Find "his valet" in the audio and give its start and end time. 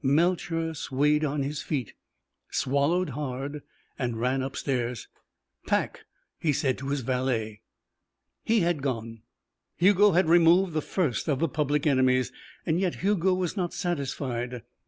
6.87-7.61